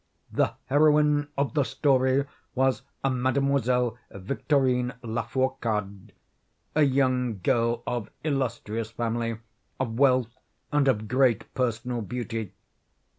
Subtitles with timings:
[0.31, 6.13] The heroine of the story was a Mademoiselle Victorine Lafourcade,
[6.73, 9.37] a young girl of illustrious family,
[9.79, 10.39] of wealth,
[10.71, 12.55] and of great personal beauty.